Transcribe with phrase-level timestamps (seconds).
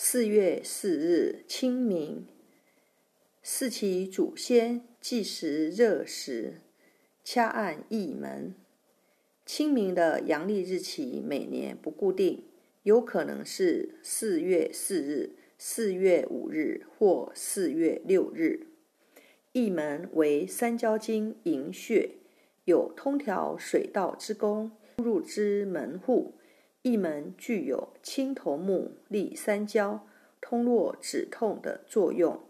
[0.00, 2.24] 四月四日，清明。
[3.42, 6.60] 祀其祖先，祭时热时，
[7.24, 8.54] 掐按一门。
[9.44, 12.44] 清明的阳历日期每年不固定，
[12.84, 18.68] 有可能是四月四日、四月五日或四月六日。
[19.50, 22.10] 一门为三焦经营穴，
[22.66, 26.34] 有通调水道之功，入之门户。
[26.82, 30.06] 一门具有清头目、利三焦、
[30.40, 32.40] 通络止痛的作用，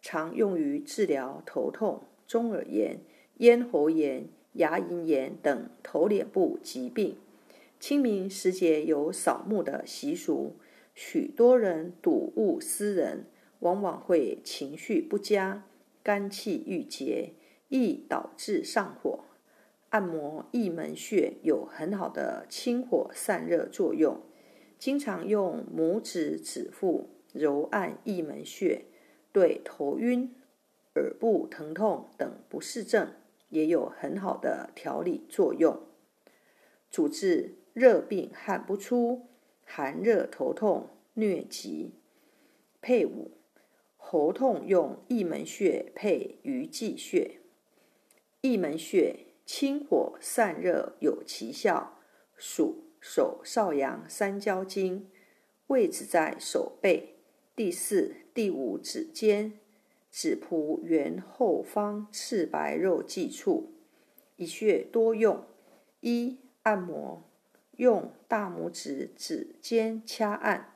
[0.00, 3.00] 常用于治疗头痛、中耳炎、
[3.38, 7.16] 咽喉炎、牙龈炎等头脸部疾病。
[7.78, 10.56] 清明时节有扫墓的习俗，
[10.94, 13.26] 许多人睹物思人，
[13.60, 15.64] 往往会情绪不佳。
[16.02, 17.34] 肝气郁结，
[17.68, 19.24] 易导致上火。
[19.94, 24.20] 按摩翳门穴有很好的清火散热作用。
[24.76, 28.86] 经常用拇指指腹揉按翳门穴，
[29.30, 30.34] 对头晕、
[30.96, 33.12] 耳部疼痛等不适症
[33.50, 35.80] 也有很好的调理作用。
[36.90, 39.28] 主治热病汗不出、
[39.64, 41.92] 寒热头痛、疟疾。
[42.82, 43.30] 配伍。
[43.96, 47.38] 喉痛用翳门穴配鱼际穴，
[48.42, 51.98] 翳门穴清火散热有奇效，
[52.36, 55.10] 属手少阳三焦经，
[55.66, 57.16] 位置在手背
[57.54, 59.60] 第四、第五指尖，
[60.10, 63.72] 指蹼缘后方赤白肉际处。
[64.36, 65.44] 一穴多用：
[66.00, 67.22] 一、按摩，
[67.76, 70.74] 用大拇指指尖掐按，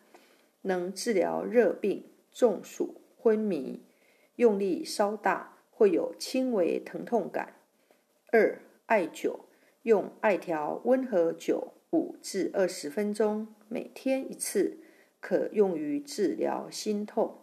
[0.63, 3.01] 能治疗热病、中暑。
[3.21, 3.83] 昏迷，
[4.37, 7.57] 用力稍大，会有轻微疼痛感。
[8.31, 9.39] 二、艾灸，
[9.85, 14.77] 用艾条温和灸五至二十分钟，每天一次，
[15.19, 17.39] 可用于治疗心痛，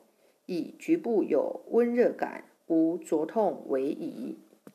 [0.46, 4.38] 以局部有温热感、无灼痛为宜。